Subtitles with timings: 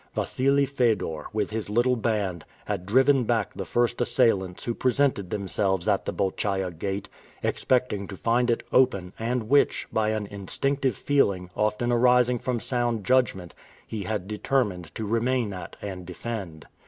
[0.15, 5.87] Wassili Fedor, with his little band, had driven back the first assailants who presented themselves
[5.87, 7.07] at the Bolchaia Gate,
[7.43, 13.05] expecting to find it open and which, by an instinctive feeling, often arising from sound
[13.05, 13.53] judgment,
[13.85, 16.65] he had determined to remain at and defend.